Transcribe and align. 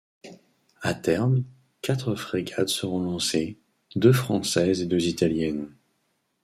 À 0.81 0.95
terme, 0.95 1.43
quatre 1.83 2.15
frégates 2.15 2.69
seront 2.69 3.01
lancées, 3.03 3.59
deux 3.95 4.11
françaises 4.13 4.81
et 4.81 4.87
deux 4.87 5.05
italiennes. 5.05 5.69